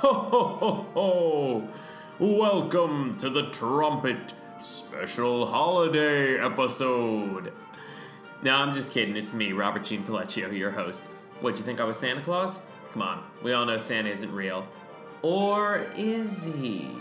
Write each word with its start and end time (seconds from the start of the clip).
Ho 0.00 0.12
ho 0.12 0.56
ho 0.60 0.86
ho! 0.94 1.68
Welcome 2.20 3.16
to 3.16 3.28
the 3.28 3.50
Trumpet 3.50 4.32
Special 4.58 5.44
Holiday 5.46 6.38
episode. 6.38 7.52
No, 8.44 8.54
I'm 8.54 8.72
just 8.72 8.92
kidding. 8.92 9.16
It's 9.16 9.34
me, 9.34 9.52
Robert 9.52 9.82
Gene 9.82 10.04
Pilecchio, 10.04 10.56
your 10.56 10.70
host. 10.70 11.06
What'd 11.40 11.58
you 11.58 11.64
think 11.64 11.80
I 11.80 11.84
was 11.84 11.98
Santa 11.98 12.20
Claus? 12.20 12.64
Come 12.92 13.02
on, 13.02 13.24
we 13.42 13.52
all 13.52 13.66
know 13.66 13.76
Santa 13.76 14.10
isn't 14.10 14.32
real. 14.32 14.68
Or 15.22 15.88
is 15.96 16.44
he? 16.44 16.92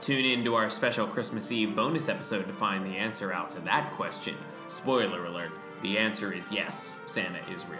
Tune 0.00 0.24
in 0.24 0.44
to 0.46 0.56
our 0.56 0.70
special 0.70 1.06
Christmas 1.06 1.52
Eve 1.52 1.76
bonus 1.76 2.08
episode 2.08 2.48
to 2.48 2.52
find 2.52 2.84
the 2.84 2.96
answer 2.96 3.32
out 3.32 3.50
to 3.50 3.60
that 3.60 3.92
question. 3.92 4.34
Spoiler 4.66 5.26
alert, 5.26 5.52
the 5.82 5.96
answer 5.96 6.32
is 6.32 6.50
yes, 6.50 7.00
Santa 7.06 7.38
is 7.48 7.68
real. 7.68 7.78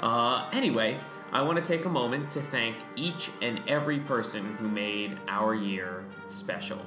Uh, 0.00 0.48
anyway, 0.52 0.98
I 1.30 1.42
want 1.42 1.62
to 1.62 1.64
take 1.64 1.84
a 1.84 1.90
moment 1.90 2.30
to 2.32 2.40
thank 2.40 2.76
each 2.96 3.30
and 3.42 3.60
every 3.68 3.98
person 3.98 4.56
who 4.56 4.68
made 4.68 5.18
our 5.28 5.54
year 5.54 6.04
special. 6.26 6.80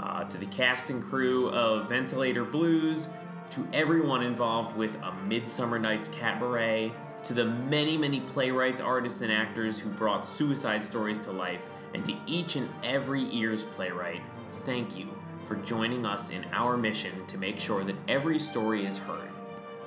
Uh, 0.00 0.24
to 0.24 0.38
the 0.38 0.46
cast 0.46 0.90
and 0.90 1.02
crew 1.02 1.48
of 1.50 1.88
Ventilator 1.88 2.44
Blues, 2.44 3.08
to 3.50 3.66
everyone 3.72 4.22
involved 4.22 4.76
with 4.76 4.96
A 4.96 5.12
Midsummer 5.26 5.78
Night's 5.78 6.08
Cabaret, 6.08 6.92
to 7.22 7.34
the 7.34 7.44
many, 7.44 7.96
many 7.96 8.20
playwrights, 8.20 8.80
artists, 8.80 9.22
and 9.22 9.32
actors 9.32 9.78
who 9.78 9.90
brought 9.90 10.28
suicide 10.28 10.82
stories 10.82 11.18
to 11.20 11.32
life, 11.32 11.68
and 11.94 12.04
to 12.04 12.14
each 12.26 12.56
and 12.56 12.68
every 12.84 13.22
ears 13.34 13.64
playwright, 13.64 14.22
thank 14.48 14.98
you 14.98 15.08
for 15.44 15.56
joining 15.56 16.04
us 16.04 16.30
in 16.30 16.44
our 16.52 16.76
mission 16.76 17.24
to 17.26 17.38
make 17.38 17.58
sure 17.58 17.84
that 17.84 17.96
every 18.08 18.38
story 18.38 18.84
is 18.84 18.98
heard. 18.98 19.30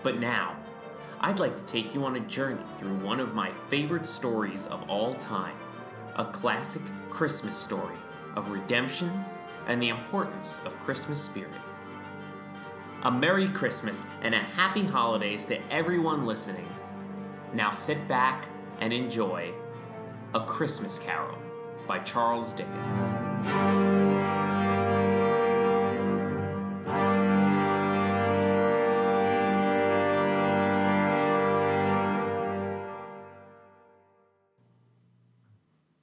But 0.02 0.20
now, 0.20 0.56
I'd 1.22 1.40
like 1.40 1.56
to 1.58 1.66
take 1.66 1.94
you 1.94 2.06
on 2.06 2.16
a 2.16 2.22
journey 2.22 2.64
through 2.78 2.96
one 2.96 3.20
of 3.20 3.36
my 3.36 3.52
favorite 3.68 4.08
stories 4.08 4.68
of 4.68 4.90
all 4.90 5.14
time 5.16 5.56
a 6.16 6.26
classic 6.26 6.82
Christmas 7.10 7.58
story 7.58 7.96
of 8.36 8.52
redemption 8.52 9.24
and 9.68 9.82
the 9.82 9.90
importance 9.90 10.60
of 10.66 10.80
Christmas 10.80 11.22
spirit. 11.22 11.52
A 13.04 13.12
Merry 13.12 13.48
Christmas 13.48 14.08
and 14.22 14.36
a 14.36 14.40
Happy 14.40 14.84
Holidays 14.84 15.46
to 15.46 15.60
everyone 15.72 16.26
listening. 16.26 16.68
Now 17.54 17.72
sit 17.72 18.08
back 18.08 18.50
and 18.80 18.92
enjoy 18.92 19.54
A 20.34 20.42
Christmas 20.42 21.00
Carol 21.00 21.38
by 21.88 22.00
Charles 22.00 22.52
Dickens. 22.54 23.79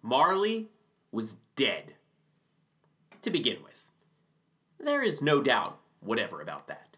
Marley 0.07 0.69
was 1.11 1.35
dead. 1.57 1.95
To 3.23 3.31
begin 3.31 3.57
with, 3.65 3.91
there 4.79 5.03
is 5.03 5.21
no 5.21 5.43
doubt 5.43 5.81
whatever 5.99 6.41
about 6.41 6.69
that. 6.69 6.97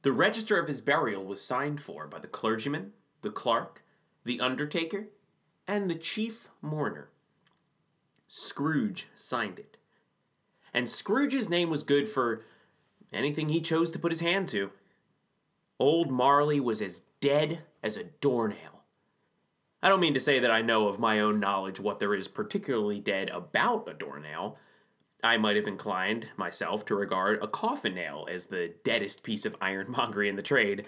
The 0.00 0.12
register 0.12 0.58
of 0.58 0.66
his 0.66 0.80
burial 0.80 1.22
was 1.22 1.42
signed 1.42 1.82
for 1.82 2.06
by 2.06 2.20
the 2.20 2.26
clergyman, 2.26 2.92
the 3.20 3.28
clerk, 3.28 3.84
the 4.24 4.40
undertaker, 4.40 5.08
and 5.68 5.90
the 5.90 5.94
chief 5.94 6.48
mourner. 6.62 7.10
Scrooge 8.26 9.08
signed 9.14 9.58
it. 9.58 9.76
And 10.72 10.88
Scrooge's 10.88 11.50
name 11.50 11.68
was 11.68 11.82
good 11.82 12.08
for 12.08 12.40
anything 13.12 13.50
he 13.50 13.60
chose 13.60 13.90
to 13.90 13.98
put 13.98 14.12
his 14.12 14.20
hand 14.20 14.48
to. 14.48 14.70
Old 15.78 16.10
Marley 16.10 16.58
was 16.58 16.80
as 16.80 17.02
dead 17.20 17.64
as 17.82 17.98
a 17.98 18.04
doornail. 18.04 18.73
I 19.84 19.90
don't 19.90 20.00
mean 20.00 20.14
to 20.14 20.20
say 20.20 20.38
that 20.38 20.50
I 20.50 20.62
know 20.62 20.88
of 20.88 20.98
my 20.98 21.20
own 21.20 21.38
knowledge 21.38 21.78
what 21.78 21.98
there 21.98 22.14
is 22.14 22.26
particularly 22.26 23.00
dead 23.00 23.28
about 23.28 23.86
a 23.86 23.92
doornail. 23.92 24.56
I 25.22 25.36
might 25.36 25.56
have 25.56 25.66
inclined 25.66 26.30
myself 26.38 26.86
to 26.86 26.94
regard 26.94 27.42
a 27.42 27.46
coffin 27.46 27.94
nail 27.94 28.26
as 28.30 28.46
the 28.46 28.72
deadest 28.82 29.22
piece 29.22 29.44
of 29.44 29.54
ironmongery 29.60 30.30
in 30.30 30.36
the 30.36 30.42
trade. 30.42 30.86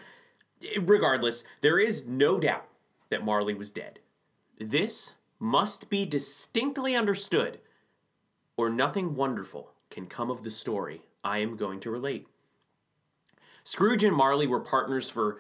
Regardless, 0.81 1.45
there 1.61 1.79
is 1.79 2.07
no 2.07 2.41
doubt 2.41 2.69
that 3.11 3.23
Marley 3.23 3.53
was 3.53 3.71
dead. 3.71 3.99
This 4.59 5.17
must 5.39 5.91
be 5.91 6.07
distinctly 6.07 6.97
understood, 6.97 7.59
or 8.57 8.71
nothing 8.71 9.15
wonderful 9.15 9.73
can 9.91 10.07
come 10.07 10.31
of 10.31 10.43
the 10.43 10.51
story 10.51 11.03
I 11.23 11.41
am 11.41 11.57
going 11.57 11.81
to 11.81 11.91
relate. 11.91 12.29
Scrooge 13.63 14.05
and 14.05 14.17
Marley 14.17 14.47
were 14.47 14.61
partners 14.61 15.11
for 15.11 15.37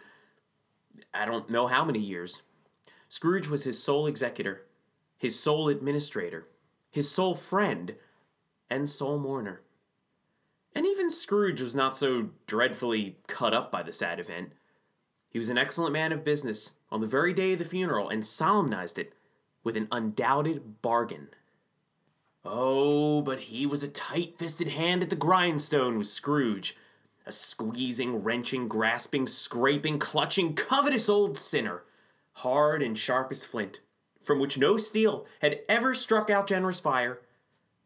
I 1.15 1.25
don't 1.25 1.49
know 1.49 1.69
how 1.69 1.87
many 1.87 2.01
years. 2.01 2.43
Scrooge 3.09 3.49
was 3.49 3.65
his 3.65 3.83
sole 3.83 4.07
executor, 4.07 4.67
his 5.17 5.39
sole 5.39 5.69
administrator, 5.69 6.49
his 6.91 7.11
sole 7.11 7.35
friend, 7.35 7.95
and 8.69 8.89
sole 8.89 9.19
mourner. 9.19 9.63
And 10.75 10.85
even 10.85 11.09
Scrooge 11.09 11.63
was 11.63 11.75
not 11.75 11.97
so 11.97 12.31
dreadfully 12.47 13.17
cut 13.27 13.55
up 13.55 13.73
by 13.73 13.83
the 13.83 13.93
sad 13.93 14.21
event. 14.21 14.53
He 15.31 15.39
was 15.39 15.49
an 15.49 15.59
excellent 15.59 15.93
man 15.93 16.13
of 16.13 16.25
business 16.25 16.75
on 16.91 17.01
the 17.01 17.07
very 17.07 17.33
day 17.33 17.55
of 17.55 17.59
the 17.59 17.65
funeral 17.65 18.09
and 18.09 18.25
solemnized 18.25 18.99
it 18.99 19.13
with 19.63 19.77
an 19.77 19.89
undoubted 19.91 20.83
bargain. 20.83 21.29
Oh, 22.45 23.23
but 23.23 23.41
he 23.41 23.67
was 23.67 23.83
a 23.83 23.89
tight 23.89 24.37
fisted 24.37 24.69
hand 24.69 25.03
at 25.03 25.11
the 25.11 25.17
grindstone, 25.17 25.99
was 25.99 26.13
Scrooge. 26.13 26.77
A 27.27 27.33
squeezing, 27.33 28.23
wrenching, 28.23 28.69
grasping, 28.69 29.27
scraping, 29.27 29.99
clutching, 29.99 30.55
covetous 30.55 31.09
old 31.09 31.37
sinner, 31.37 31.83
hard 32.37 32.83
and 32.83 32.99
sharp 32.99 33.31
as 33.31 33.45
flint, 33.45 33.81
from 34.21 34.39
which 34.39 34.59
no 34.59 34.77
steel 34.77 35.27
had 35.41 35.61
ever 35.69 35.95
struck 35.95 36.29
out 36.29 36.47
generous 36.47 36.81
fire, 36.81 37.21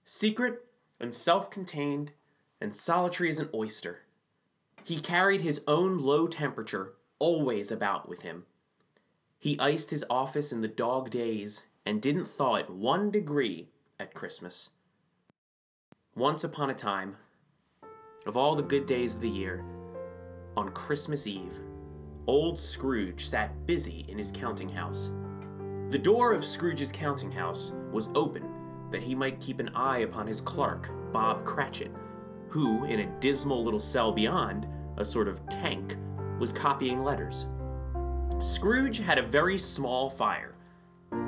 secret 0.04 0.64
and 0.98 1.14
self 1.14 1.50
contained 1.50 2.12
and 2.60 2.74
solitary 2.74 3.30
as 3.30 3.38
an 3.38 3.48
oyster. 3.54 4.02
He 4.84 5.00
carried 5.00 5.42
his 5.42 5.62
own 5.68 5.98
low 5.98 6.26
temperature 6.26 6.94
always 7.18 7.70
about 7.70 8.08
with 8.08 8.22
him. 8.22 8.44
He 9.38 9.58
iced 9.58 9.90
his 9.90 10.04
office 10.10 10.52
in 10.52 10.62
the 10.62 10.68
dog 10.68 11.10
days 11.10 11.64
and 11.86 12.02
didn't 12.02 12.26
thaw 12.26 12.56
it 12.56 12.68
one 12.68 13.10
degree 13.10 13.68
at 13.98 14.14
Christmas. 14.14 14.70
Once 16.14 16.42
upon 16.44 16.70
a 16.70 16.74
time, 16.74 17.16
of 18.26 18.36
all 18.36 18.54
the 18.54 18.62
good 18.62 18.84
days 18.84 19.14
of 19.14 19.20
the 19.20 19.28
year, 19.28 19.64
on 20.56 20.68
Christmas 20.70 21.26
Eve, 21.26 21.60
old 22.30 22.56
Scrooge 22.56 23.26
sat 23.26 23.66
busy 23.66 24.06
in 24.06 24.16
his 24.16 24.30
counting 24.30 24.68
house. 24.68 25.12
The 25.90 25.98
door 25.98 26.32
of 26.32 26.44
Scrooge's 26.44 26.92
counting 26.92 27.32
house 27.32 27.72
was 27.90 28.08
open 28.14 28.48
that 28.92 29.02
he 29.02 29.16
might 29.16 29.40
keep 29.40 29.58
an 29.58 29.70
eye 29.74 29.98
upon 29.98 30.28
his 30.28 30.40
clerk, 30.40 30.92
Bob 31.10 31.44
Cratchit, 31.44 31.90
who, 32.48 32.84
in 32.84 33.00
a 33.00 33.18
dismal 33.18 33.64
little 33.64 33.80
cell 33.80 34.12
beyond, 34.12 34.68
a 34.96 35.04
sort 35.04 35.26
of 35.26 35.44
tank, 35.48 35.96
was 36.38 36.52
copying 36.52 37.02
letters. 37.02 37.48
Scrooge 38.38 38.98
had 39.00 39.18
a 39.18 39.22
very 39.22 39.58
small 39.58 40.08
fire, 40.08 40.54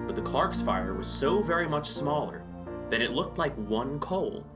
but 0.07 0.15
the 0.15 0.23
clerk's 0.23 0.63
fire 0.63 0.95
was 0.95 1.09
so 1.09 1.43
very 1.43 1.69
much 1.69 1.89
smaller 1.89 2.45
that 2.91 3.03
it 3.03 3.11
looked 3.11 3.39
like 3.39 3.57
one 3.57 3.99
coal. 3.99 4.47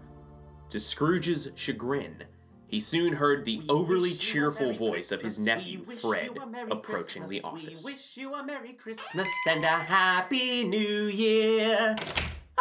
To 0.68 0.78
Scrooge's 0.78 1.50
chagrin, 1.56 2.22
he 2.68 2.80
soon 2.80 3.14
heard 3.14 3.44
the 3.44 3.62
overly 3.68 4.12
cheerful 4.12 4.72
voice 4.72 5.12
of 5.12 5.22
his 5.22 5.38
nephew 5.38 5.82
Fred 5.82 6.30
approaching 6.70 7.26
the 7.26 7.40
office. 7.42 7.84
We 7.84 7.92
wish 7.92 8.16
you 8.16 8.34
a 8.34 8.44
Merry 8.44 8.72
Christmas 8.72 9.28
and 9.48 9.64
a 9.64 9.68
Happy 9.68 10.64
New 10.64 10.78
Year. 10.78 11.96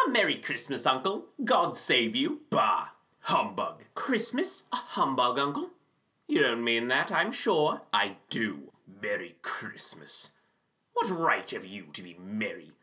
A 0.05 0.09
Merry 0.09 0.35
Christmas, 0.35 0.85
Uncle. 0.85 1.25
God 1.43 1.75
save 1.75 2.15
you. 2.15 2.41
Bah! 2.49 2.89
Humbug! 3.21 3.83
Christmas? 3.95 4.63
A 4.71 4.75
humbug, 4.75 5.39
Uncle? 5.39 5.69
You 6.27 6.41
don't 6.41 6.63
mean 6.63 6.87
that, 6.89 7.11
I'm 7.11 7.31
sure. 7.31 7.81
I 7.91 8.17
do. 8.29 8.71
Merry 9.01 9.35
Christmas. 9.41 10.31
What 10.93 11.09
right 11.09 11.49
have 11.51 11.65
you 11.65 11.85
to 11.93 12.03
be 12.03 12.15
merry? 12.19 12.73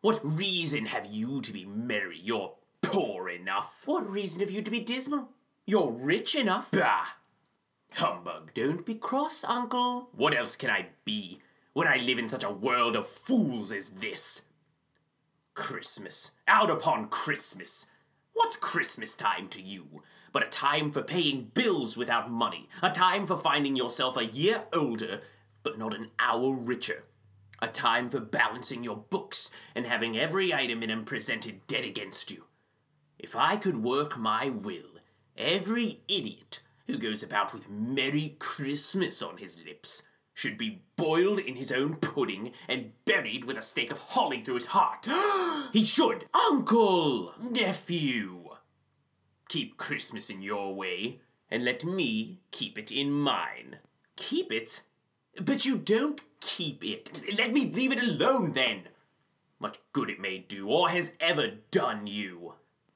What 0.00 0.20
reason 0.24 0.86
have 0.86 1.06
you 1.06 1.40
to 1.42 1.52
be 1.52 1.64
merry? 1.66 2.18
You're 2.22 2.54
poor 2.80 3.28
enough. 3.28 3.82
What 3.84 4.10
reason 4.10 4.40
have 4.40 4.50
you 4.50 4.62
to 4.62 4.70
be 4.70 4.80
dismal? 4.80 5.28
You're 5.66 5.90
rich 5.90 6.34
enough. 6.34 6.70
Bah! 6.70 7.06
Humbug. 7.94 8.54
Don't 8.54 8.86
be 8.86 8.94
cross, 8.94 9.44
Uncle. 9.44 10.10
What 10.12 10.36
else 10.36 10.56
can 10.56 10.70
I 10.70 10.86
be 11.04 11.40
when 11.72 11.88
I 11.88 11.96
live 11.96 12.18
in 12.18 12.28
such 12.28 12.44
a 12.44 12.50
world 12.50 12.96
of 12.96 13.06
fools 13.06 13.72
as 13.72 13.90
this? 13.90 14.42
Christmas. 15.54 16.32
Out 16.48 16.70
upon 16.70 17.08
Christmas. 17.08 17.86
What's 18.32 18.56
Christmas 18.56 19.14
time 19.14 19.48
to 19.48 19.60
you? 19.60 20.02
But 20.32 20.44
a 20.44 20.48
time 20.48 20.92
for 20.92 21.02
paying 21.02 21.50
bills 21.52 21.96
without 21.96 22.30
money. 22.30 22.68
A 22.82 22.90
time 22.90 23.26
for 23.26 23.36
finding 23.36 23.76
yourself 23.76 24.16
a 24.16 24.24
year 24.24 24.64
older, 24.72 25.20
but 25.62 25.78
not 25.78 25.94
an 25.94 26.10
hour 26.18 26.54
richer. 26.54 27.04
A 27.60 27.68
time 27.68 28.08
for 28.08 28.20
balancing 28.20 28.82
your 28.82 28.96
books 28.96 29.50
and 29.74 29.84
having 29.84 30.16
every 30.16 30.54
item 30.54 30.82
in 30.82 30.88
them 30.88 31.04
presented 31.04 31.66
dead 31.66 31.84
against 31.84 32.30
you. 32.30 32.44
If 33.18 33.36
I 33.36 33.56
could 33.56 33.82
work 33.82 34.16
my 34.16 34.48
will, 34.48 34.89
every 35.40 36.00
idiot 36.08 36.60
who 36.86 36.98
goes 36.98 37.22
about 37.22 37.52
with 37.52 37.70
Merry 37.70 38.36
Christmas 38.38 39.22
on 39.22 39.38
his 39.38 39.60
lips 39.64 40.02
should 40.34 40.56
be 40.56 40.82
boiled 40.96 41.38
in 41.38 41.56
his 41.56 41.72
own 41.72 41.96
pudding 41.96 42.52
and 42.68 42.92
buried 43.04 43.44
with 43.44 43.56
a 43.56 43.62
stake 43.62 43.90
of 43.90 43.98
holly 43.98 44.40
through 44.40 44.54
his 44.54 44.66
heart. 44.66 45.06
he 45.72 45.84
should. 45.84 46.26
Uncle! 46.34 47.34
Nephew! 47.40 48.48
Keep 49.48 49.76
Christmas 49.76 50.30
in 50.30 50.42
your 50.42 50.74
way, 50.74 51.20
and 51.50 51.64
let 51.64 51.84
me 51.84 52.40
keep 52.52 52.78
it 52.78 52.92
in 52.92 53.10
mine. 53.10 53.78
Keep 54.16 54.52
it? 54.52 54.82
But 55.42 55.64
you 55.64 55.76
don't 55.76 56.22
keep 56.40 56.84
it. 56.84 57.22
Let 57.36 57.52
me 57.52 57.66
leave 57.70 57.92
it 57.92 58.02
alone 58.02 58.52
then. 58.52 58.88
Much 59.58 59.78
good 59.92 60.08
it 60.08 60.20
may 60.20 60.38
do, 60.38 60.68
or 60.68 60.88
has 60.90 61.12
ever 61.20 61.48
done 61.70 62.06
you. 62.06 62.54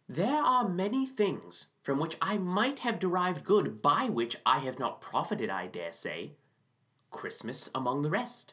There 0.08 0.42
are 0.42 0.68
many 0.68 1.06
things 1.06 1.68
from 1.80 1.98
which 1.98 2.16
I 2.20 2.36
might 2.36 2.80
have 2.80 2.98
derived 2.98 3.44
good, 3.44 3.80
by 3.80 4.04
which 4.10 4.36
I 4.44 4.58
have 4.58 4.78
not 4.78 5.00
profited, 5.00 5.48
I 5.48 5.66
dare 5.66 5.92
say. 5.92 6.32
Christmas 7.10 7.70
among 7.74 8.02
the 8.02 8.10
rest. 8.10 8.52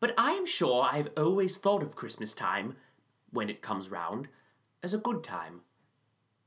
But 0.00 0.14
I 0.18 0.32
am 0.32 0.46
sure 0.46 0.82
I 0.82 0.96
have 0.96 1.10
always 1.16 1.56
thought 1.58 1.82
of 1.82 1.96
Christmas 1.96 2.32
time, 2.32 2.76
when 3.30 3.48
it 3.48 3.62
comes 3.62 3.90
round, 3.90 4.28
as 4.82 4.92
a 4.92 4.98
good 4.98 5.22
time. 5.22 5.60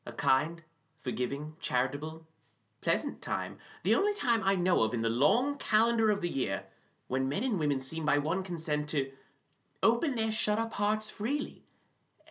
A 0.06 0.12
kind, 0.12 0.64
forgiving, 0.98 1.54
charitable, 1.60 2.28
pleasant 2.82 3.22
time. 3.22 3.58
The 3.84 3.96
only 3.96 4.14
time 4.14 4.42
I 4.44 4.56
know 4.56 4.84
of 4.84 4.94
in 4.94 5.04
the 5.04 5.10
long 5.10 5.58
calendar 5.58 6.10
of 6.10 6.22
the 6.22 6.30
year 6.30 6.64
when 7.08 7.30
men 7.30 7.44
and 7.44 7.60
women 7.60 7.80
seem 7.80 8.06
by 8.06 8.18
one 8.18 8.44
consent 8.44 8.90
to 8.90 9.12
open 9.84 10.16
their 10.16 10.32
shut 10.32 10.60
up 10.60 10.74
hearts 10.74 11.10
freely, 11.10 11.64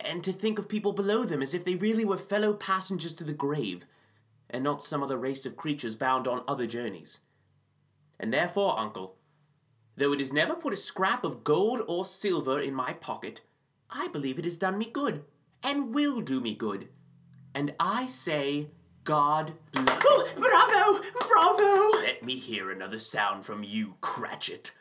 and 0.05 0.25
to 0.25 0.33
think 0.33 0.59
of 0.59 0.69
people 0.69 0.93
below 0.93 1.25
them 1.25 1.43
as 1.43 1.55
if 1.55 1.65
they 1.65 1.75
really 1.75 2.05
were 2.05 2.17
fellow 2.17 2.55
passengers 2.55 3.15
to 3.15 3.25
the 3.25 3.33
grave, 3.33 3.85
and 4.49 4.65
not 4.65 4.83
some 4.83 5.03
other 5.03 5.17
race 5.17 5.47
of 5.47 5.57
creatures 5.57 5.97
bound 5.97 6.27
on 6.27 6.43
other 6.49 6.67
journeys. 6.67 7.21
And 8.19 8.33
therefore, 8.33 8.79
uncle, 8.79 9.17
though 9.97 10.13
it 10.13 10.19
has 10.19 10.33
never 10.33 10.55
put 10.55 10.73
a 10.73 10.77
scrap 10.77 11.25
of 11.25 11.45
gold 11.45 11.83
or 11.87 12.05
silver 12.05 12.61
in 12.61 12.75
my 12.75 12.93
pocket, 12.93 13.43
I 13.91 14.09
believe 14.09 14.39
it 14.39 14.45
has 14.45 14.57
done 14.57 14.79
me 14.79 14.91
good, 14.91 15.25
and 15.63 15.95
will 15.95 16.21
do 16.21 16.41
me 16.41 16.55
good. 16.55 16.89
And 17.55 17.75
I 17.81 18.07
say, 18.07 18.71
God 19.05 19.55
bless 19.73 20.03
oh, 20.07 20.27
it. 20.27 20.37
Bravo! 20.37 21.09
Bravo! 21.29 22.03
Let 22.07 22.23
me 22.23 22.37
hear 22.37 22.71
another 22.71 22.99
sound 22.99 23.45
from 23.45 23.65
you, 23.65 23.95
Cratchit, 24.01 24.73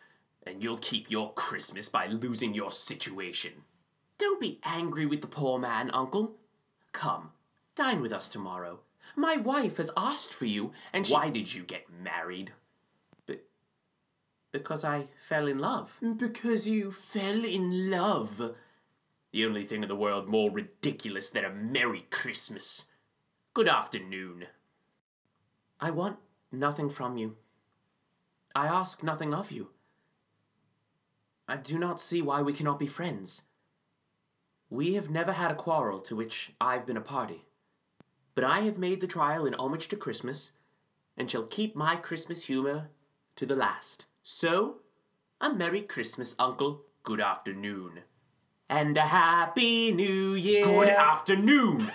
and 0.45 0.63
you'll 0.63 0.77
keep 0.77 1.09
your 1.09 1.33
Christmas 1.33 1.89
by 1.89 2.07
losing 2.07 2.53
your 2.53 2.71
situation. 2.71 3.63
Don't 4.19 4.39
be 4.39 4.59
angry 4.63 5.07
with 5.07 5.21
the 5.21 5.27
poor 5.27 5.57
man, 5.57 5.89
Uncle. 5.91 6.35
Come, 6.91 7.31
dine 7.73 8.01
with 8.01 8.13
us 8.13 8.29
tomorrow. 8.29 8.81
My 9.15 9.37
wife 9.37 9.77
has 9.77 9.89
asked 9.97 10.33
for 10.33 10.45
you, 10.45 10.71
and 10.93 11.07
she... 11.07 11.13
Why 11.13 11.29
did 11.29 11.55
you 11.55 11.63
get 11.63 11.87
married? 11.89 12.51
Because 14.51 14.83
I 14.83 15.07
fell 15.19 15.47
in 15.47 15.59
love. 15.59 15.99
Because 16.17 16.67
you 16.67 16.91
fell 16.91 17.45
in 17.45 17.91
love. 17.91 18.55
The 19.31 19.45
only 19.45 19.63
thing 19.63 19.83
in 19.83 19.87
the 19.87 19.95
world 19.95 20.27
more 20.27 20.49
ridiculous 20.49 21.29
than 21.29 21.45
a 21.45 21.51
Merry 21.51 22.05
Christmas. 22.09 22.85
Good 23.53 23.69
afternoon. 23.69 24.47
I 25.79 25.91
want 25.91 26.17
nothing 26.51 26.89
from 26.89 27.17
you. 27.17 27.37
I 28.55 28.65
ask 28.65 29.03
nothing 29.03 29.33
of 29.35 29.51
you. 29.51 29.69
I 31.47 31.57
do 31.57 31.77
not 31.77 32.01
see 32.01 32.21
why 32.21 32.41
we 32.41 32.53
cannot 32.53 32.79
be 32.79 32.87
friends. 32.87 33.43
We 34.69 34.93
have 34.93 35.09
never 35.09 35.31
had 35.31 35.51
a 35.51 35.55
quarrel 35.55 35.99
to 36.01 36.15
which 36.15 36.51
I've 36.61 36.85
been 36.85 36.97
a 36.97 37.01
party. 37.01 37.45
But 38.35 38.43
I 38.43 38.59
have 38.59 38.77
made 38.77 39.01
the 39.01 39.07
trial 39.07 39.45
in 39.45 39.55
homage 39.55 39.87
to 39.89 39.95
Christmas, 39.95 40.53
and 41.17 41.29
shall 41.29 41.43
keep 41.43 41.75
my 41.75 41.95
Christmas 41.95 42.45
humor 42.45 42.89
to 43.35 43.45
the 43.45 43.55
last. 43.55 44.05
So, 44.21 44.77
a 45.41 45.51
Merry 45.51 45.81
Christmas, 45.81 46.35
Uncle. 46.37 46.83
Good 47.03 47.19
afternoon. 47.19 48.01
And 48.69 48.95
a 48.97 49.01
Happy 49.01 49.91
New 49.91 50.35
Year. 50.35 50.63
Good 50.63 50.89
afternoon. 50.89 51.91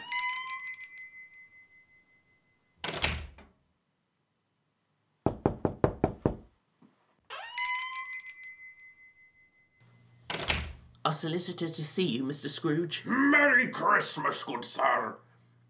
A 11.06 11.12
solicitor 11.12 11.68
to 11.68 11.84
see 11.84 12.06
you, 12.06 12.24
Mr. 12.24 12.48
Scrooge. 12.48 13.02
Merry 13.04 13.68
Christmas, 13.68 14.42
good 14.42 14.64
sir. 14.64 15.16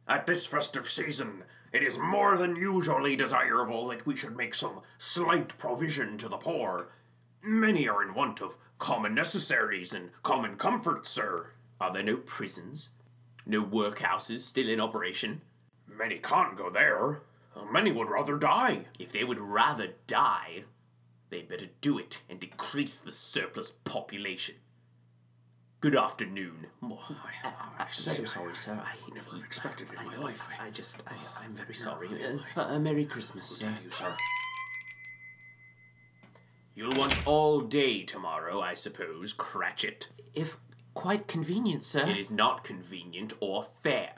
At 0.07 0.27
this 0.27 0.47
festive 0.47 0.87
season, 0.87 1.43
it 1.73 1.83
is 1.83 1.99
more 1.99 2.39
than 2.39 2.55
usually 2.55 3.17
desirable 3.17 3.89
that 3.89 4.07
we 4.07 4.15
should 4.15 4.37
make 4.37 4.55
some 4.55 4.83
slight 4.97 5.59
provision 5.59 6.19
to 6.19 6.29
the 6.29 6.37
poor. 6.37 6.89
Many 7.43 7.89
are 7.89 8.01
in 8.01 8.15
want 8.15 8.41
of 8.41 8.57
common 8.79 9.13
necessaries 9.13 9.93
and 9.93 10.11
common 10.23 10.55
comforts, 10.55 11.09
sir. 11.09 11.51
Are 11.81 11.93
there 11.93 12.05
no 12.05 12.19
prisons? 12.19 12.91
No 13.45 13.65
workhouses 13.65 14.41
still 14.41 14.69
in 14.69 14.81
operation? 14.81 15.41
Many 15.89 16.19
can't 16.19 16.57
go 16.57 16.71
there. 16.71 17.23
Many 17.73 17.91
would 17.91 18.09
rather 18.09 18.37
die. 18.37 18.85
If 19.01 19.11
they 19.11 19.25
would 19.25 19.41
rather 19.41 19.95
die, 20.07 20.63
they'd 21.31 21.49
better 21.49 21.67
do 21.81 21.99
it 21.99 22.23
and 22.31 22.39
decrease 22.39 23.01
the 23.01 23.11
surplus 23.11 23.73
population. 23.73 24.55
Good 25.85 25.97
afternoon. 25.97 26.69
Oh, 26.83 26.99
I, 27.45 27.83
am 27.83 27.87
so 27.91 28.25
sorry, 28.25 28.57
sir. 28.57 28.73
I 28.73 29.15
never 29.15 29.33
have 29.33 29.45
expected 29.45 29.89
it 29.93 30.01
in 30.01 30.07
my 30.07 30.17
life. 30.17 30.49
I, 30.59 30.69
I 30.69 30.71
just, 30.71 31.03
I, 31.07 31.45
am 31.45 31.53
very 31.53 31.75
sorry. 31.75 32.09
Uh, 32.57 32.63
uh, 32.63 32.79
Merry 32.79 33.05
Christmas, 33.05 33.45
sir. 33.45 33.71
you, 33.85 33.91
sir. 33.91 34.11
You'll 36.75 36.99
want 36.99 37.15
all 37.27 37.61
day 37.61 38.03
tomorrow, 38.03 38.63
I 38.63 38.73
suppose, 38.73 39.35
Cratchit. 39.35 40.09
If 40.33 40.57
quite 40.95 41.29
convenient, 41.29 41.85
sir. 41.85 42.07
It 42.09 42.17
is 42.17 42.31
not 42.31 42.65
convenient 42.65 43.35
or 43.41 43.63
fair 43.63 44.15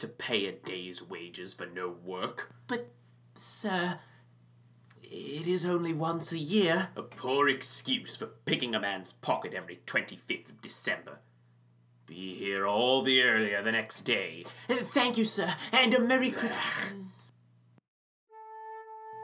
to 0.00 0.08
pay 0.08 0.46
a 0.46 0.52
day's 0.52 1.00
wages 1.00 1.54
for 1.54 1.66
no 1.66 1.88
work. 1.88 2.52
But, 2.66 2.88
sir, 3.36 4.00
it 5.16 5.46
is 5.46 5.64
only 5.64 5.92
once 5.92 6.32
a 6.32 6.38
year. 6.38 6.88
A 6.96 7.02
poor 7.02 7.48
excuse 7.48 8.16
for 8.16 8.26
picking 8.26 8.74
a 8.74 8.80
man's 8.80 9.12
pocket 9.12 9.54
every 9.54 9.80
25th 9.86 10.48
of 10.48 10.60
December. 10.60 11.20
Be 12.06 12.34
here 12.34 12.66
all 12.66 13.00
the 13.02 13.22
earlier 13.22 13.62
the 13.62 13.72
next 13.72 14.02
day. 14.02 14.44
Uh, 14.68 14.74
thank 14.74 15.16
you, 15.16 15.24
sir, 15.24 15.48
and 15.72 15.94
a 15.94 16.00
Merry 16.00 16.30
Christmas. 16.30 16.92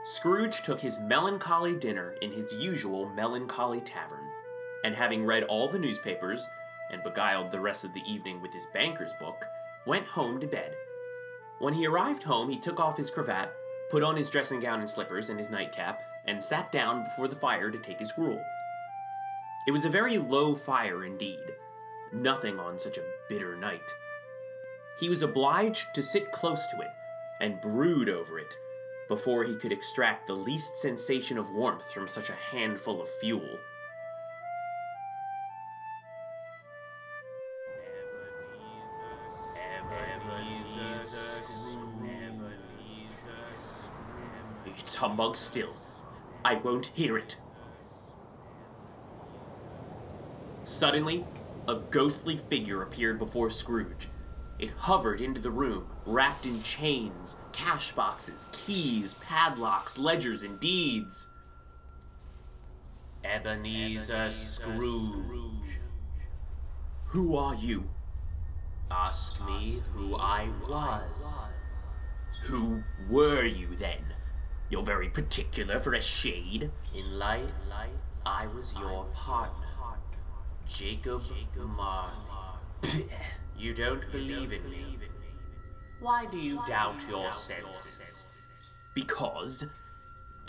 Scrooge 0.04 0.62
took 0.62 0.80
his 0.80 0.98
melancholy 1.00 1.76
dinner 1.76 2.14
in 2.22 2.32
his 2.32 2.54
usual 2.54 3.08
melancholy 3.10 3.80
tavern, 3.80 4.24
and 4.84 4.94
having 4.94 5.26
read 5.26 5.42
all 5.44 5.68
the 5.68 5.78
newspapers 5.78 6.48
and 6.90 7.02
beguiled 7.02 7.50
the 7.50 7.60
rest 7.60 7.84
of 7.84 7.92
the 7.94 8.02
evening 8.08 8.40
with 8.40 8.52
his 8.52 8.66
banker's 8.72 9.12
book, 9.20 9.44
went 9.86 10.06
home 10.06 10.40
to 10.40 10.46
bed. 10.46 10.74
When 11.58 11.74
he 11.74 11.86
arrived 11.86 12.22
home, 12.22 12.48
he 12.48 12.58
took 12.58 12.80
off 12.80 12.96
his 12.96 13.10
cravat 13.10 13.52
put 13.90 14.02
on 14.02 14.16
his 14.16 14.30
dressing 14.30 14.60
gown 14.60 14.80
and 14.80 14.88
slippers 14.88 15.28
and 15.28 15.38
his 15.38 15.50
nightcap, 15.50 16.02
and 16.26 16.42
sat 16.42 16.70
down 16.70 17.04
before 17.04 17.28
the 17.28 17.36
fire 17.36 17.70
to 17.70 17.78
take 17.78 17.98
his 17.98 18.12
gruel. 18.12 18.42
It 19.66 19.72
was 19.72 19.84
a 19.84 19.90
very 19.90 20.16
low 20.16 20.54
fire 20.54 21.04
indeed, 21.04 21.44
nothing 22.12 22.58
on 22.58 22.78
such 22.78 22.98
a 22.98 23.04
bitter 23.28 23.56
night. 23.56 23.94
He 24.98 25.08
was 25.08 25.22
obliged 25.22 25.94
to 25.94 26.02
sit 26.02 26.32
close 26.32 26.66
to 26.68 26.80
it 26.80 26.90
and 27.40 27.60
brood 27.60 28.08
over 28.08 28.38
it 28.38 28.54
before 29.08 29.44
he 29.44 29.56
could 29.56 29.72
extract 29.72 30.26
the 30.26 30.34
least 30.34 30.76
sensation 30.76 31.36
of 31.36 31.52
warmth 31.52 31.92
from 31.92 32.06
such 32.06 32.30
a 32.30 32.34
handful 32.34 33.00
of 33.00 33.08
fuel. 33.08 33.58
Still. 45.34 45.74
I 46.44 46.54
won't 46.54 46.86
hear 46.86 47.18
it. 47.18 47.38
Suddenly, 50.64 51.24
a 51.68 51.76
ghostly 51.76 52.36
figure 52.36 52.82
appeared 52.82 53.18
before 53.18 53.50
Scrooge. 53.50 54.08
It 54.58 54.70
hovered 54.70 55.20
into 55.20 55.40
the 55.40 55.50
room, 55.50 55.86
wrapped 56.04 56.44
in 56.44 56.58
chains, 56.60 57.36
cash 57.52 57.92
boxes, 57.92 58.46
keys, 58.52 59.14
padlocks, 59.14 59.98
ledgers, 59.98 60.42
and 60.42 60.60
deeds. 60.60 61.28
Ebenezer 63.24 64.30
Scrooge. 64.30 65.78
Who 67.10 67.36
are 67.36 67.54
you? 67.54 67.84
Ask 68.90 69.44
me 69.46 69.80
who 69.92 70.16
I 70.16 70.48
was. 70.68 71.48
Who 72.44 72.82
were 73.10 73.44
you 73.44 73.76
then? 73.76 74.02
You're 74.70 74.82
very 74.84 75.08
particular 75.08 75.80
for 75.80 75.94
a 75.94 76.00
shade. 76.00 76.70
In 76.96 77.18
life, 77.18 77.50
I 78.24 78.46
was 78.54 78.76
your 78.78 79.04
partner, 79.12 79.66
Jacob 80.68 81.22
Marley. 81.76 83.04
You 83.58 83.74
don't 83.74 84.10
believe 84.12 84.52
in 84.52 84.70
me. 84.70 84.86
Why 85.98 86.24
do 86.30 86.38
you 86.38 86.60
doubt 86.68 87.04
your 87.08 87.32
senses? 87.32 88.44
Because 88.94 89.66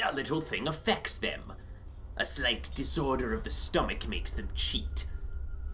a 0.05 0.15
little 0.15 0.39
thing 0.39 0.67
affects 0.67 1.17
them. 1.17 1.53
A 2.17 2.23
slight 2.23 2.69
disorder 2.75 3.33
of 3.33 3.43
the 3.43 3.49
stomach 3.49 4.07
makes 4.07 4.31
them 4.31 4.49
cheat. 4.53 5.07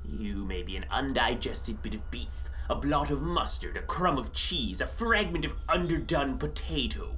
You 0.07 0.45
may 0.45 0.63
be 0.63 0.77
an 0.77 0.85
undigested 0.89 1.81
bit 1.81 1.95
of 1.95 2.09
beef, 2.09 2.47
a 2.69 2.75
blot 2.75 3.11
of 3.11 3.21
mustard, 3.21 3.75
a 3.75 3.81
crumb 3.81 4.17
of 4.17 4.31
cheese, 4.31 4.79
a 4.79 4.87
fragment 4.87 5.43
of 5.43 5.53
underdone 5.67 6.37
potato. 6.37 7.11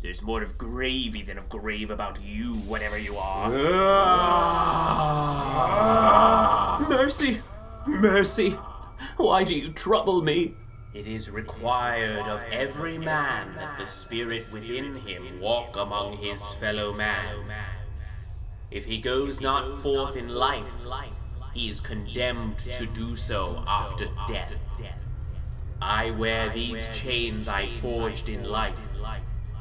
There's 0.00 0.22
more 0.22 0.44
of 0.44 0.56
gravy 0.56 1.22
than 1.22 1.38
of 1.38 1.48
grave 1.48 1.90
about 1.90 2.20
you, 2.22 2.54
whatever 2.68 2.96
you 2.96 3.14
are. 3.14 3.50
Ah. 3.52 4.78
Mercy! 6.88 7.40
Mercy! 7.84 8.50
Why 9.16 9.42
do 9.42 9.56
you 9.56 9.72
trouble 9.72 10.22
me? 10.22 10.54
It 10.94 11.08
is 11.08 11.30
required 11.30 12.28
of 12.28 12.44
every 12.52 12.96
man 12.96 13.54
that 13.56 13.76
the 13.76 13.86
spirit 13.86 14.48
within 14.52 14.94
him 14.96 15.40
walk 15.40 15.76
among 15.76 16.18
his 16.18 16.48
fellow 16.54 16.94
man. 16.94 17.36
If 18.70 18.84
he 18.84 18.98
goes 18.98 19.40
not 19.40 19.82
forth 19.82 20.16
in 20.16 20.28
life, 20.28 20.86
he 21.54 21.68
is 21.68 21.80
condemned 21.80 22.58
to 22.58 22.86
do 22.86 23.16
so 23.16 23.64
after 23.66 24.06
death. 24.28 24.54
I 25.82 26.10
wear 26.12 26.48
these 26.50 26.88
chains 26.96 27.48
I 27.48 27.66
forged 27.80 28.28
in 28.28 28.44
life. 28.44 28.87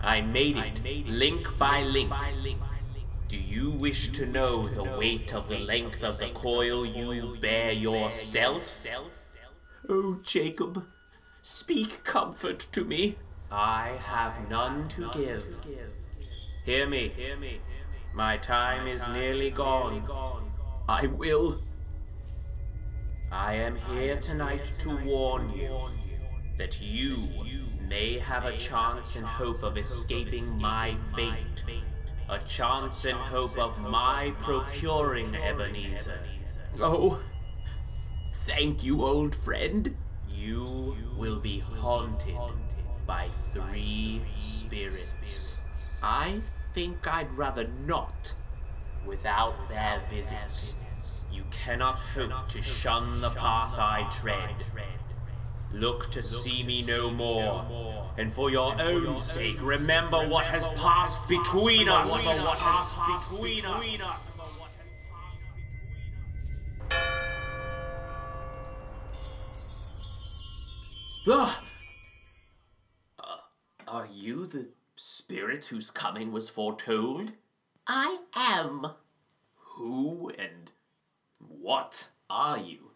I 0.01 0.22
made 0.22 0.58
it 0.58 1.08
link 1.08 1.58
by 1.58 1.82
link. 1.84 2.12
Do 3.27 3.38
you 3.38 3.72
wish 3.72 4.10
to 4.10 4.25
know 4.25 4.63
the 4.63 4.84
weight 4.98 5.34
of 5.34 5.50
the 5.50 5.60
length 5.60 6.04
of 6.04 6.18
the 6.18 6.30
coil 6.30 6.86
you 6.86 7.38
bear 7.42 7.72
yourself? 7.72 8.86
Oh, 9.89 10.20
Jacob, 10.25 10.86
speak 11.42 12.04
comfort 12.04 12.60
to 12.72 12.86
me. 12.86 13.16
I 13.51 13.98
have 14.06 14.50
none 14.50 14.88
to 14.89 15.10
give. 15.12 15.44
Hear 16.66 16.88
me. 16.88 17.12
My 18.13 18.38
time 18.38 18.88
is 18.88 19.08
nearly 19.08 19.51
gone. 19.51 20.04
I 20.89 21.08
will. 21.08 21.58
I 23.32 23.56
am 23.56 23.75
here 23.75 24.16
tonight 24.18 24.72
to 24.80 24.96
warn 25.06 25.51
you 25.54 25.77
that 26.57 26.81
you 26.81 27.21
may 27.87 28.19
have 28.19 28.45
a 28.45 28.57
chance 28.57 29.15
and 29.15 29.25
hope 29.25 29.63
of 29.63 29.77
escaping 29.77 30.59
my 30.59 30.95
fate. 31.15 31.63
A 32.29 32.39
chance 32.39 33.05
and 33.05 33.17
hope 33.17 33.57
of 33.57 33.79
my 33.89 34.33
procuring 34.39 35.33
Ebenezer. 35.35 36.19
Oh, 36.81 37.21
thank 38.45 38.83
you, 38.83 39.03
old 39.03 39.35
friend. 39.35 39.95
You 40.29 40.95
will 41.17 41.39
be 41.39 41.59
haunted 41.59 42.35
by 43.05 43.27
three 43.53 44.21
spirits. 44.35 45.59
I 46.03 46.41
think 46.73 47.07
I'd 47.07 47.31
rather 47.31 47.67
not. 47.85 48.33
Without 49.05 49.69
their 49.69 50.01
visits, 50.09 51.23
you 51.31 51.43
cannot 51.49 51.97
hope 51.97 52.49
to 52.49 52.61
shun 52.61 53.21
the 53.21 53.29
path 53.29 53.75
I 53.79 54.09
tread. 54.11 54.55
Look 55.79 56.10
to 56.10 56.24
see 56.24 56.63
me 56.63 56.84
no 56.88 57.12
more, 57.12 57.63
and 58.17 58.34
for 58.34 58.50
your 58.50 58.75
own 58.81 59.19
sake, 59.19 59.57
remember 59.62 60.17
what 60.17 60.48
has 60.48 60.67
passed 60.69 61.27
between 61.29 61.88
us. 61.88 62.10
What 62.10 62.57
has 62.57 63.29
between 63.29 64.01
us. 64.01 64.38
Ah! 71.29 71.63
Uh, 73.19 73.38
are 73.88 74.07
you 74.12 74.48
the 74.48 74.72
spirit 74.96 75.65
whose 75.65 75.91
coming 75.91 76.31
was 76.31 76.50
foretold? 76.50 77.34
I 77.86 78.17
am. 78.36 78.93
Who 79.75 80.31
and 80.39 80.72
what 81.38 82.07
are 82.31 82.57
you? 82.57 82.87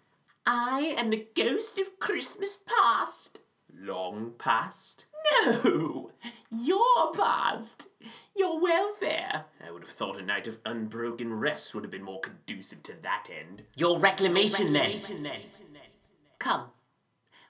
I 0.46 0.96
am 0.98 1.10
the 1.10 1.28
ghost 1.36 1.78
of 1.78 2.00
Christmas 2.00 2.58
past. 2.58 3.40
Long 3.74 4.34
past? 4.38 5.06
No, 5.44 6.12
your 6.52 7.14
past. 7.14 7.88
Your 8.36 8.60
welfare. 8.60 9.46
I 9.66 9.72
would 9.72 9.84
have 9.84 9.90
thought 9.90 10.18
a 10.18 10.22
night 10.22 10.48
of 10.48 10.58
unbroken 10.66 11.34
rest 11.34 11.74
would 11.74 11.84
have 11.84 11.92
been 11.92 12.04
more 12.04 12.20
conducive 12.20 12.82
to 12.84 12.94
that 13.02 13.28
end. 13.32 13.64
Your 13.78 14.00
reclamation, 14.00 14.74
then. 14.74 15.00
Come, 16.40 16.72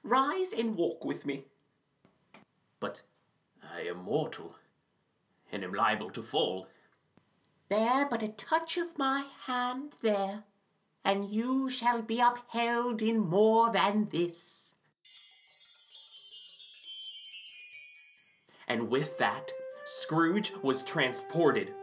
rise 0.03 0.51
and 0.51 0.75
walk 0.75 1.05
with 1.05 1.25
me. 1.25 1.45
But 2.79 3.03
I 3.73 3.81
am 3.81 4.03
mortal, 4.03 4.55
and 5.51 5.63
am 5.63 5.73
liable 5.73 6.09
to 6.11 6.21
fall. 6.21 6.67
Bear 7.69 8.05
but 8.05 8.21
a 8.23 8.27
touch 8.27 8.77
of 8.77 8.97
my 8.97 9.25
hand 9.45 9.95
there, 10.01 10.43
and 11.03 11.29
you 11.29 11.69
shall 11.69 12.01
be 12.01 12.19
upheld 12.19 13.01
in 13.01 13.19
more 13.19 13.71
than 13.71 14.05
this. 14.11 14.73
And 18.67 18.89
with 18.89 19.17
that, 19.17 19.51
Scrooge 19.83 20.53
was 20.61 20.83
transported. 20.83 21.73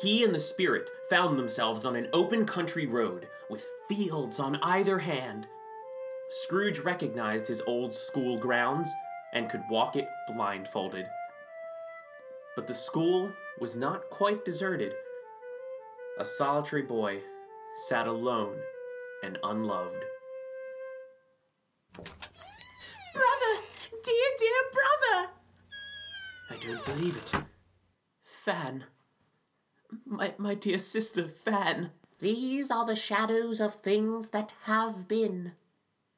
He 0.00 0.24
and 0.24 0.34
the 0.34 0.38
spirit 0.38 0.90
found 1.08 1.38
themselves 1.38 1.86
on 1.86 1.96
an 1.96 2.08
open 2.12 2.44
country 2.44 2.86
road 2.86 3.26
with 3.48 3.66
fields 3.88 4.40
on 4.40 4.56
either 4.62 4.98
hand. 4.98 5.46
Scrooge 6.28 6.80
recognized 6.80 7.46
his 7.46 7.62
old 7.66 7.94
school 7.94 8.38
grounds 8.38 8.92
and 9.32 9.48
could 9.48 9.62
walk 9.70 9.96
it 9.96 10.08
blindfolded. 10.26 11.06
But 12.56 12.66
the 12.66 12.74
school 12.74 13.32
was 13.60 13.76
not 13.76 14.10
quite 14.10 14.44
deserted. 14.44 14.94
A 16.18 16.24
solitary 16.24 16.82
boy 16.82 17.20
sat 17.74 18.06
alone 18.06 18.58
and 19.22 19.38
unloved. 19.42 20.04
Brother! 21.94 23.62
Dear, 24.02 24.30
dear 24.38 24.62
brother! 24.72 25.30
I 26.50 26.56
don't 26.60 26.84
believe 26.84 27.16
it. 27.16 27.32
Fan. 28.22 28.84
My, 30.04 30.34
my 30.38 30.54
dear 30.54 30.78
sister, 30.78 31.28
Fan. 31.28 31.90
These 32.20 32.70
are 32.70 32.84
the 32.84 32.96
shadows 32.96 33.60
of 33.60 33.74
things 33.74 34.28
that 34.30 34.54
have 34.64 35.08
been. 35.08 35.52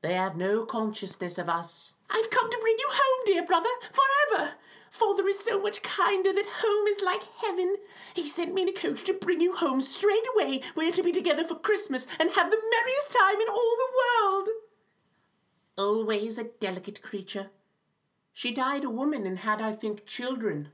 They 0.02 0.14
have 0.14 0.36
no 0.36 0.64
consciousness 0.64 1.38
of 1.38 1.48
us. 1.48 1.94
I've 2.10 2.30
come 2.30 2.50
to 2.50 2.58
bring 2.60 2.74
you 2.78 2.88
home, 2.90 3.22
dear 3.24 3.44
brother, 3.46 3.68
forever. 3.80 4.54
Father 4.92 5.26
is 5.26 5.42
so 5.42 5.58
much 5.58 5.82
kinder 5.82 6.34
that 6.34 6.60
home 6.60 6.86
is 6.86 7.02
like 7.02 7.22
heaven. 7.40 7.76
He 8.14 8.28
sent 8.28 8.52
me 8.52 8.60
in 8.60 8.68
a 8.68 8.72
coach 8.72 9.04
to 9.04 9.14
bring 9.14 9.40
you 9.40 9.54
home 9.54 9.80
straight 9.80 10.26
away. 10.36 10.60
We're 10.76 10.92
to 10.92 11.02
be 11.02 11.12
together 11.12 11.44
for 11.44 11.54
Christmas 11.54 12.06
and 12.20 12.30
have 12.32 12.50
the 12.50 12.62
merriest 12.70 13.10
time 13.10 13.40
in 13.40 13.48
all 13.48 13.76
the 13.78 13.92
world. 14.02 14.48
Always 15.78 16.36
a 16.36 16.44
delicate 16.44 17.00
creature. 17.00 17.48
She 18.34 18.52
died 18.52 18.84
a 18.84 18.90
woman 18.90 19.26
and 19.26 19.38
had, 19.38 19.62
I 19.62 19.72
think, 19.72 20.04
children. 20.04 20.68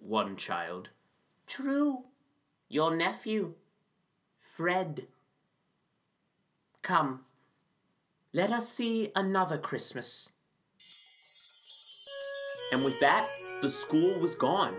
One 0.00 0.36
child. 0.36 0.88
True. 1.46 2.04
Your 2.70 2.96
nephew, 2.96 3.52
Fred. 4.40 5.08
Come, 6.80 7.26
let 8.32 8.50
us 8.50 8.70
see 8.70 9.12
another 9.14 9.58
Christmas. 9.58 10.30
And 12.72 12.84
with 12.84 12.98
that, 13.00 13.28
the 13.62 13.68
school 13.68 14.18
was 14.18 14.34
gone, 14.34 14.74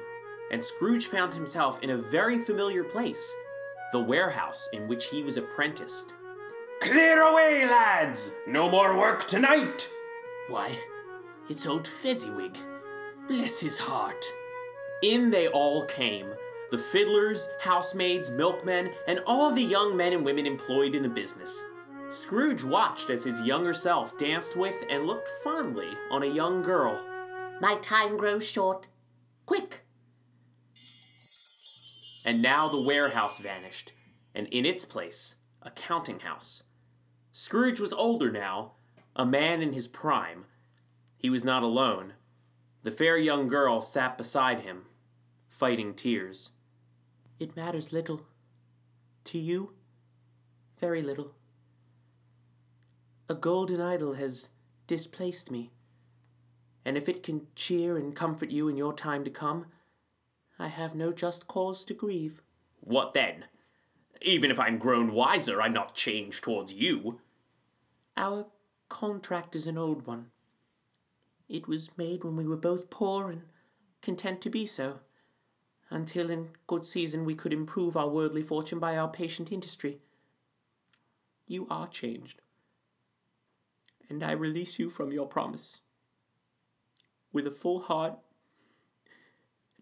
and 0.52 0.64
Scrooge 0.64 1.08
found 1.08 1.34
himself 1.34 1.82
in 1.82 1.90
a 1.90 1.98
very 1.98 2.40
familiar 2.40 2.84
place 2.84 3.36
the 3.94 4.00
warehouse 4.00 4.68
in 4.74 4.88
which 4.88 5.06
he 5.06 5.24
was 5.24 5.38
apprenticed. 5.38 6.14
Clear 6.82 7.22
away, 7.22 7.66
lads! 7.66 8.36
No 8.46 8.70
more 8.70 8.98
work 8.98 9.28
tonight! 9.28 9.90
Why, 10.50 10.78
it's 11.50 11.66
old 11.66 11.88
Fezziwig. 11.88 12.58
Bless 13.28 13.60
his 13.60 13.78
heart. 13.78 14.26
In 15.02 15.32
they 15.32 15.48
all 15.48 15.86
came 15.86 16.28
the 16.70 16.78
fiddlers, 16.78 17.48
housemaids, 17.62 18.30
milkmen, 18.30 18.92
and 19.08 19.22
all 19.26 19.52
the 19.52 19.64
young 19.64 19.96
men 19.96 20.12
and 20.12 20.26
women 20.26 20.46
employed 20.46 20.96
in 20.96 21.02
the 21.02 21.10
business. 21.10 21.64
Scrooge 22.10 22.64
watched 22.64 23.10
as 23.10 23.24
his 23.24 23.42
younger 23.42 23.74
self 23.74 24.18
danced 24.18 24.58
with 24.58 24.76
and 24.90 25.08
looked 25.08 25.30
fondly 25.44 25.90
on 26.12 26.24
a 26.24 26.28
young 26.28 26.62
girl. 26.62 27.00
My 27.60 27.76
time 27.76 28.18
grows 28.18 28.48
short. 28.48 28.88
Quick! 29.46 29.84
And 32.24 32.42
now 32.42 32.68
the 32.68 32.82
warehouse 32.82 33.40
vanished, 33.40 33.94
and 34.36 34.48
in 34.48 34.66
its 34.66 34.86
place, 34.86 35.38
a 35.62 35.72
counting 35.72 36.20
house. 36.20 36.64
Scrooge 37.32 37.80
was 37.80 37.94
older 37.94 38.32
now, 38.32 38.74
a 39.16 39.26
man 39.26 39.62
in 39.62 39.74
his 39.74 39.88
prime. 39.88 40.46
He 41.18 41.30
was 41.30 41.44
not 41.44 41.64
alone. 41.64 42.14
The 42.84 42.92
fair 42.92 43.18
young 43.18 43.48
girl 43.48 43.82
sat 43.82 44.18
beside 44.18 44.60
him, 44.60 44.84
fighting 45.50 45.94
tears. 45.94 46.52
It 47.40 47.56
matters 47.56 47.92
little. 47.92 48.28
To 49.26 49.40
you, 49.40 49.74
very 50.80 51.02
little. 51.02 51.34
A 53.28 53.36
golden 53.36 53.82
idol 53.82 54.14
has 54.14 54.52
displaced 54.86 55.50
me, 55.50 55.72
and 56.88 56.96
if 56.96 57.10
it 57.10 57.22
can 57.22 57.46
cheer 57.54 57.98
and 57.98 58.16
comfort 58.16 58.50
you 58.50 58.70
in 58.70 58.78
your 58.78 58.94
time 58.94 59.26
to 59.26 59.30
come, 59.30 59.66
I 60.58 60.70
have 60.70 60.96
no 60.96 61.12
just 61.12 61.46
cause 61.46 61.84
to 61.84 61.94
grieve. 61.94 62.42
What 62.80 63.12
then? 63.12 63.44
Even 64.22 64.50
if 64.50 64.58
I'm 64.58 64.78
grown 64.78 65.12
wiser, 65.12 65.62
I'm 65.62 65.74
not 65.74 65.96
changed 65.96 66.46
towards 66.46 66.72
you. 66.72 67.20
Our 68.16 68.48
contract 68.88 69.54
is 69.54 69.68
an 69.68 69.78
old 69.78 70.08
one. 70.08 70.28
It 71.50 71.68
was 71.68 71.98
made 71.98 72.24
when 72.24 72.38
we 72.38 72.48
were 72.48 72.56
both 72.56 72.90
poor 72.90 73.30
and 73.30 73.42
content 74.02 74.40
to 74.44 74.50
be 74.50 74.66
so, 74.66 75.02
until 75.90 76.30
in 76.30 76.52
good 76.68 76.86
season 76.86 77.26
we 77.26 77.36
could 77.36 77.52
improve 77.52 77.98
our 77.98 78.08
worldly 78.08 78.44
fortune 78.44 78.80
by 78.80 78.96
our 78.96 79.10
patient 79.10 79.52
industry. 79.52 80.00
You 81.48 81.68
are 81.70 81.88
changed, 81.88 82.40
and 84.10 84.24
I 84.24 84.32
release 84.32 84.80
you 84.80 84.90
from 84.90 85.12
your 85.12 85.28
promise. 85.28 85.82
With 87.38 87.46
a 87.46 87.52
full 87.52 87.82
heart, 87.82 88.18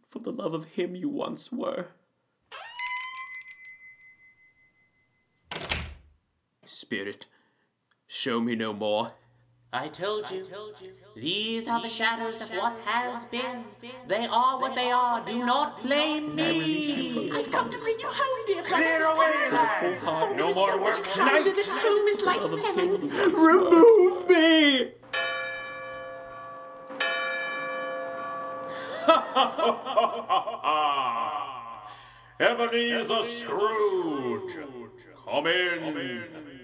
for 0.05 0.19
the 0.19 0.33
love 0.33 0.53
of 0.53 0.71
him 0.71 0.93
you 0.93 1.07
once 1.07 1.53
were. 1.53 1.87
Spirit, 6.65 7.27
show 8.05 8.41
me 8.41 8.57
no 8.57 8.73
more. 8.73 9.11
I 9.71 9.87
told 9.87 10.29
you. 10.31 10.43
These 11.15 11.69
are 11.69 11.81
the 11.81 11.87
shadows 11.87 12.41
of 12.41 12.49
what 12.57 12.77
has 12.79 13.23
been. 13.23 13.63
They 14.05 14.25
are 14.25 14.59
what 14.59 14.75
they 14.75 14.91
are. 14.91 15.23
Do 15.23 15.39
not 15.39 15.81
blame 15.81 16.35
me. 16.35 17.31
I've 17.31 17.49
come 17.51 17.71
to 17.71 17.77
bring 17.77 17.99
you 18.01 18.09
home, 18.09 18.45
dear 18.47 18.63
Clear 18.63 19.05
away, 19.05 19.49
lads! 19.53 20.07
No 20.35 20.53
more 20.53 20.77
work 20.77 21.01
tonight! 21.01 21.45
This 21.55 21.69
home 21.69 22.07
is 22.09 22.21
like 22.21 22.41
heaven. 22.41 23.09
Remove 23.33 24.27
me! 24.27 24.91
Ebenezer 32.39 33.23
Scrooge, 33.23 34.57
come 35.25 35.47
in. 35.47 36.54